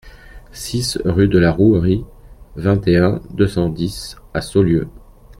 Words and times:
six 0.51 0.97
rue 1.05 1.27
de 1.27 1.37
la 1.37 1.51
Rouerie, 1.51 2.03
vingt 2.55 2.81
et 2.87 2.97
un, 2.97 3.21
deux 3.35 3.47
cent 3.47 3.69
dix 3.69 4.15
à 4.33 4.41
Saulieu 4.41 4.89